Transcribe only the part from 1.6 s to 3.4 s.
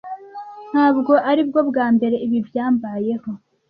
bwa mbere ibi byambayeho.